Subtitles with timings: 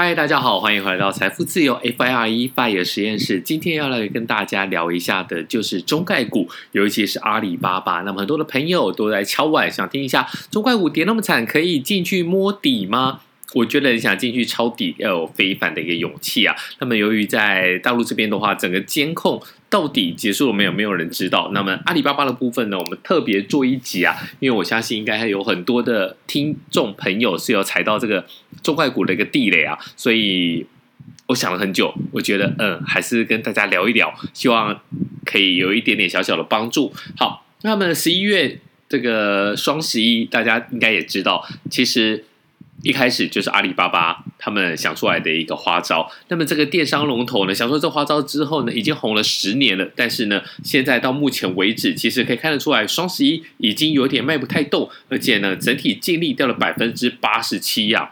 [0.00, 3.40] 嗨，大家好，欢迎回来到财富自由 FIRE FIRE 实验室。
[3.40, 8.02] 今天要来跟大家聊一下的，就是中概股，尤其是阿里巴巴。
[8.02, 13.22] 那么很多的朋友都在敲碗，想听一下中概股跌那么惨，可以进去摸底吗？
[13.54, 16.54] 我觉得你想进去抄底，要有非凡的一个勇气啊。
[16.80, 21.50] 那么由于在大陆这边的话，整个监控到底结束了没有，没有人知道。
[21.54, 28.26] 那么阿里巴巴的部分呢，我们特别做一集啊，因为我相信应该还有很多的听众朋友是有踩到这个
[28.62, 30.66] 中概股的一个地雷啊，所以
[31.28, 34.78] 我想了很久，我觉得嗯，还是跟大家聊一聊，希望
[35.24, 36.92] 可以有一点点小小的帮助。
[37.16, 38.58] 好，那么十一月
[38.90, 42.26] 这个双十一，大家应该也知道，其实。
[42.82, 58.10] 一开始就是阿里巴巴他们想出来的一个花招，那么这个电商龙头呢，想说这花招之后呢，已经红了十年了，但是呢，现在到目前为止，其实可以看得出来，双十一已经有点卖不太动，而且呢，整体净利掉了百分之八十七呀。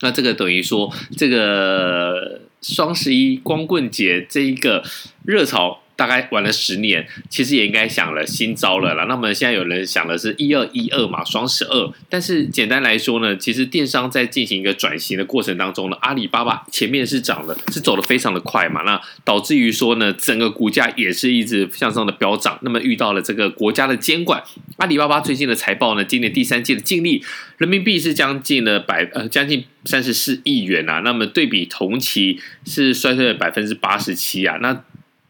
[0.00, 4.82] 那这个等于说，这个双十一光棍节这一个
[5.24, 5.82] 热潮。
[5.96, 9.04] 大概玩了十年，其实也应该想了新招了啦。
[9.04, 11.90] 那么现在有人想的是一二一二嘛，双十二。
[12.10, 22.58] 但是简单来说呢，其实电商在进行一个转型的过程当中呢，阿里巴巴前面是涨的，是走得非常的快嘛，那导致于说呢，整个股价也是一直向上的飙涨。
[22.60, 24.42] 那么遇到了这个国家的监管，
[24.76, 27.24] 阿里巴巴最近的财报呢，今年第三季的净利
[27.56, 31.00] 人民币是将近了百呃将近三十四亿元啊。
[31.00, 34.84] 那么对比同期是衰退了百分之八十七啊，那。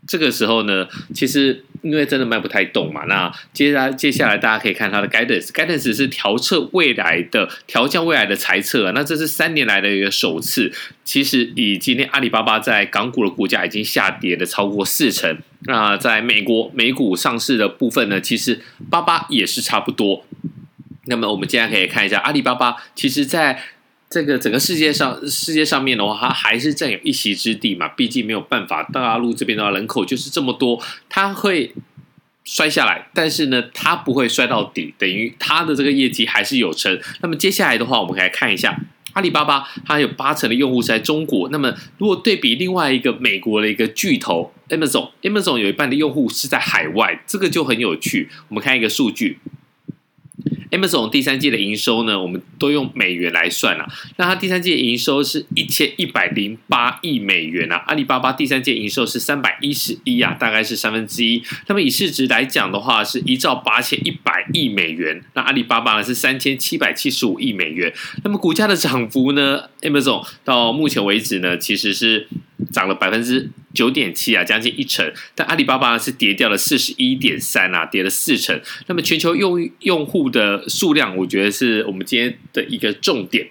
[0.06, 10.72] 这个时候呢，其实因为真的卖不太动嘛，那接下来接下来大家可以看它的 guidance，guidance 是调测未来的调降未来的财测，那这是三年来的一个首次。
[11.04, 20.24] 其实以今天阿里巴巴在港股的股价已经下跌了超过四成，那在美国美股上市的部分呢，其实巴巴也是差不多。
[21.06, 23.62] 那么我们接下来可以看一下阿里巴巴，其实在。
[24.08, 27.88] 这个整个世界上，世界上面的话，它还是占有一席之地嘛。
[27.88, 31.74] 毕竟没有办法，大陆这边的话，人口就是这么多，它会
[32.44, 36.96] 摔下来，但是呢，它不会摔到底，等于它的这个业绩还是有成。
[37.20, 38.78] 那么接下来的话，我们来看一下
[39.14, 41.48] 阿里巴巴，它有八成的用户是在中国。
[41.48, 48.28] 那么如果对比另外一个美国的一个巨头 Amazon，Amazon 有一半的用户是在海外，这个就很有趣。
[48.48, 49.40] 我们看一个数据。
[50.70, 53.86] Amazon 第三季的营收呢，我们都用美元来算啊。
[54.16, 57.82] 那它第三季的营收是一千一百零八亿美元啊。
[57.86, 61.42] 阿里巴巴第三季营收是三百一十一啊，大概是三分之一。
[61.66, 65.22] 那么以市值来讲的话，是一兆八千一百亿美元。
[65.34, 67.92] 那阿里巴巴呢是三千七百七十五亿美元。
[68.24, 72.28] 那么股价的涨幅呢，Amazon 到目前为止呢，其实是。
[72.72, 75.12] 涨了百分之九点七啊，将近一成。
[75.34, 78.60] 但阿里巴巴是跌掉了四十一点三啊，跌了四成。
[78.86, 83.48] 那么全球用用户的数量，我觉得是我们今天的一个重点。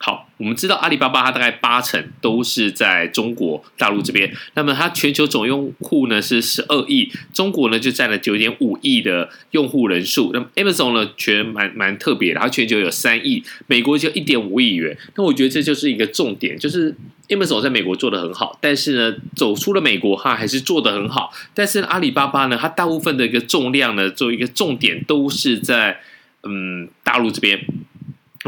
[0.00, 10.30] 好，我们知道阿里巴巴它大概八成都是在中国大陆这边，那么它全球总用户呢是十二亿，中国呢就占了九点五亿的用户人数。
[10.32, 14.96] 那么 Amazon 呢，全蛮蛮特别的，它全球有三亿，美国就一点五亿元。
[15.16, 16.94] 那我觉得这就是一个重点，就是
[17.26, 21.32] Amazon 在美国做得很好，但是呢，走出了美国它还是做得很好。
[21.52, 25.98] 但是阿里巴巴呢，它大部分的一个重量呢，做一个重点都是在
[26.44, 27.60] 嗯大陆这边。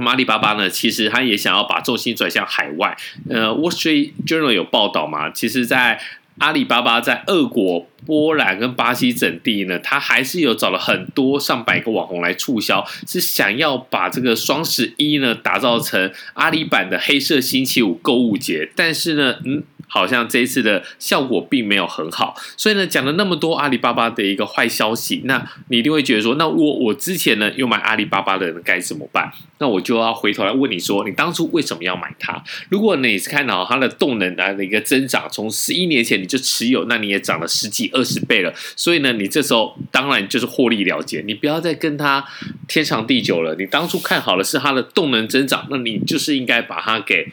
[0.06, 2.96] 阿里巴巴呢，其实他也想要把重心转向海外。
[3.28, 6.00] 呃，《Wall Street Journal》有报道嘛，其实，在
[6.38, 18.70] 阿里巴巴在俄国、波兰跟巴西等地呢，他还是有找了很多上百个网红来促销，是想要把这个双十一呢打造成阿里版的黑色星期五购物节。
[18.74, 19.62] 但是呢，嗯。
[19.90, 29.32] 好像这一次的效果并没有很好，所以呢，讲了那么多阿里巴巴的一个坏消息，那你一定会觉得说，那我我之前呢有买阿里巴巴的人该怎么办？
[29.58, 32.42] 那我就要回头来问你说，你当初为什么要买它？
[32.70, 42.24] 如果你是看到它的动能的一个增长，从十一年前你就持有，那你也涨了十几二十倍了，所以呢，你这时候当然就是获利了结，你不要再跟它
[42.68, 43.56] 天长地久了。
[43.56, 47.26] 你当初看好了是它的动能增长，那你就是应该把它给。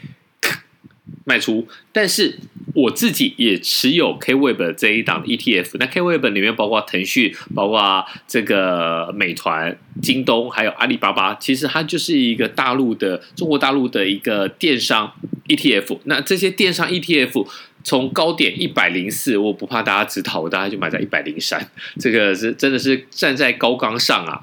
[1.27, 2.39] 卖出，但是
[2.73, 5.71] 我自己也持有 Kweb 这一档 ETF。
[5.73, 11.35] 那 Kweb 里面包括腾讯，包括这个美团、京东，还有阿里巴巴。
[11.35, 15.11] 其实它就是一个大陆的中国大陆的一个电商
[15.49, 15.99] ETF。
[16.05, 17.45] 那这些电商 ETF
[17.83, 21.69] 从高点一百零四，我不怕大家指讨，我大概就买在一百零三。
[21.99, 24.41] 这个是真的是站在高岗上啊。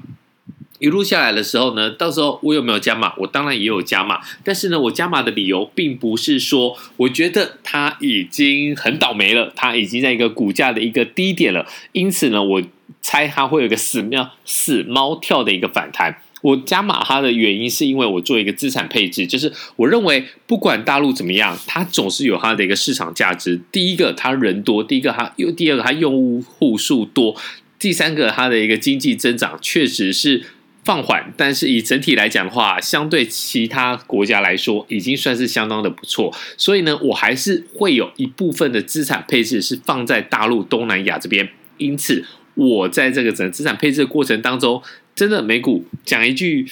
[0.80, 3.14] 一路下来的时候呢，到时候我有没有加码？
[3.18, 12.62] 我当然也有加码，但是呢，我加码的理由并不是说我觉得它已经很倒霉了，它已经在一个股价的一个低点了，因此呢，我
[13.00, 16.18] 猜它会有一个死喵死猫跳的一个反弹。
[16.42, 23.58] 我加码它的原因是因为我做一个资产配置，就是我认为不管大陆怎么样，它总是有它的一个市场价值。
[23.72, 27.34] 第一个，它人多；第一个，它又第二个，它用户数多；
[27.78, 30.44] 第三个，它的一个经济增长确实是
[30.84, 36.32] 放缓，但是以整体来讲的话，相对其他国家来说，已经算是相当的不错。
[36.58, 41.48] 所以呢，我还是会有一部分的资产配置是放在大陆、东南亚这边。
[41.78, 44.82] 因此，我在这个整资产配置的过程当中，
[45.14, 46.66] 真的美股讲一句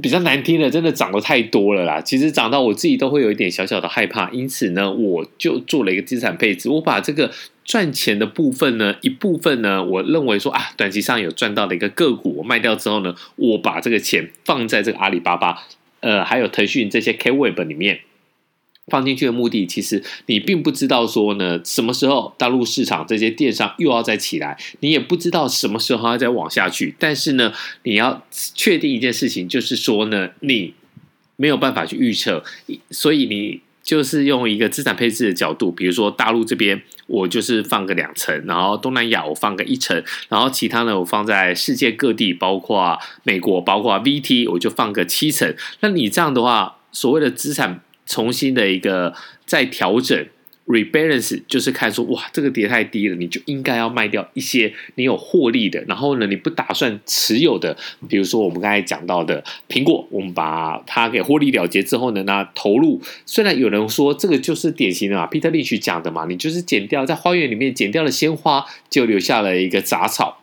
[0.00, 2.00] 比较难听的，真的涨得太多了啦。
[2.00, 4.30] 其实涨到我自己都会有一点小小的害怕。
[4.30, 7.30] 因此呢，我就做了一个资产配置，我把这个
[7.64, 15.64] 赚钱的部分呢，一部分呢，我认为说啊，短期上有赚到的一个个股，我卖掉之后呢，我把这个钱放在这个阿里巴巴，
[16.00, 18.00] 呃，还有腾讯这些 K Web 里面。
[18.90, 26.94] 放进去的目的，其实你并不知道说呢，什么时候大陆市场这些电商又要再起来，你也不知道什么时候要再往下去。
[26.98, 27.52] 但是呢，
[27.84, 30.74] 你要确定一件事情，就是说呢，你
[31.36, 32.42] 没有办法去预测，
[32.90, 45.54] 所以你就是用一个资产配置的角度，比如说大陆这边，我就是放个两层，然后东南亚我放个一层，然后其他呢，我放在世界各地，包括美国，包括 VT，我就放个七层。
[45.80, 47.80] 那你这样的话，所谓的资产。
[48.10, 49.14] 重新的一个
[49.46, 50.26] 再调整
[50.66, 57.76] ，rebalance 就是看说，哇，这个跌太低了，你就应该要卖掉一些你有获利的，然后呢，你不打算持有的，
[58.08, 70.38] 比如说我们刚才讲到的苹果，我们把它给获利了结之后呢，那投入，虽然有人说这个就是典型的啊，Peter Lynch 讲的嘛，你就是剪掉在花园里面剪掉了鲜花，就留下了一个杂草。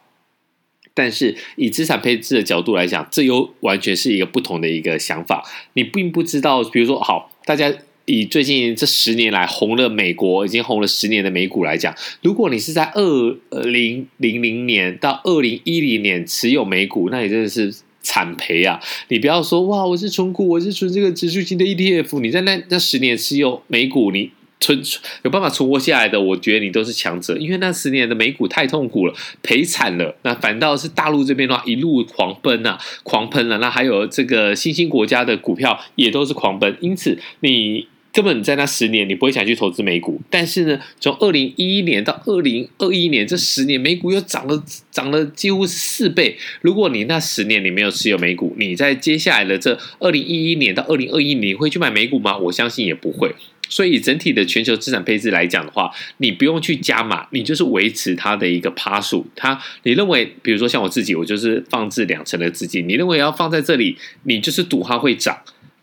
[0.94, 5.44] 但是以资产配置的角度来讲，这又完全是一个不同的一个想法。
[5.74, 7.74] 你并不知道，比如说，好，大家
[8.04, 18.82] 以最近这十年来红了美国已经红了十年的美股来讲，如果你是在二零零零年到二零一零年持有美股，那你真的是惨赔啊！
[19.08, 24.32] 你不要说哇，我是存股，我是存这个指数型的 ETF，你在那那十年持有美股，你。
[24.60, 24.82] 存
[25.24, 29.14] 有办法存活下来的，我觉得你都是强者，因为那十年的美股太痛苦了，
[29.44, 30.16] 赔惨了。
[30.24, 33.60] 那反倒是大陆这边的话，一路狂奔啊，狂喷了。
[33.60, 37.88] 那还有这个新兴国家的股票也都是狂奔，因此你
[38.18, 40.20] 根本在那十年你不会想去投资美股。
[40.28, 46.36] 但是呢，从二零一一年到二零二一年这十年，美股又涨了涨了几乎四倍。
[46.62, 52.36] 如果你那十年你没有持有美股，你在接下来的这二零一一年到二零二一年，你会去买美股吗？
[52.36, 53.36] 我相信也不会。
[53.70, 59.28] 所以整体的全球资产配置来讲的话，你不用去加码，你就是维持它的一个趴数。
[59.36, 65.38] 它你认为，比如说像我自己，我就是放置两成的资金，你认为要放在这里，你就是赌它会涨。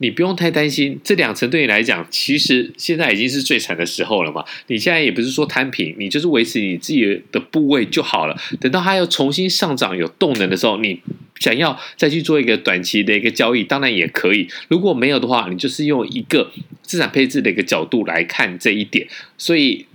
[0.05, 4.45] 你不用太担心，这两层对你来讲，其实现在已经是最惨的时候了嘛。
[4.67, 8.37] 你现在也不是说摊平，你就是维持你自己的部位就好了。
[8.61, 11.01] 等到它要重新上涨有动能的时候，你
[11.41, 14.47] 想要再去做一个短期的一个交易，当然也可以。
[14.69, 16.53] 如果没有的话，你就是用一个
[16.83, 19.09] 资产配置的一个角度来看这一点。
[19.39, 19.87] 所以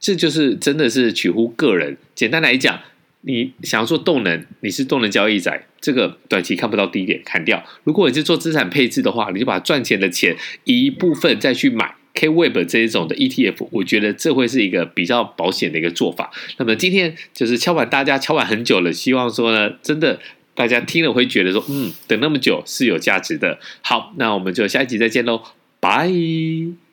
[0.00, 1.98] 这就是真的是取乎个人。
[2.14, 2.80] 简单来讲。
[3.22, 7.62] 你想要做动能，你是动能交易仔，这个短期看不到低点砍掉。
[7.84, 16.30] 如果你是做资产配置的话，你就把赚钱的钱一部分再去买 KWEB 这一种的 ETF，我觉得这会是一个比较保险的一个做法。
[16.56, 20.18] 那么今天就是敲板大家敲板很久了，希望说呢，真的
[20.54, 23.60] 大家听了会觉得说，嗯，等那么久是有价值的。
[23.82, 25.42] 好，那我们就下一集再见喽，
[25.78, 26.87] 拜。